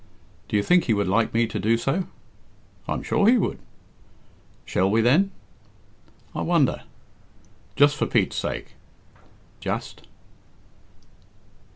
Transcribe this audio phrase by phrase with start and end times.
[0.47, 2.05] "Do you think he would like me to do so?"
[2.87, 3.59] "I'm sure he would."
[4.65, 5.29] "Shall we, then?"
[6.33, 6.81] "I wonder!"
[7.75, 8.69] "Just for Pete's sake?"
[9.59, 10.01] "Just."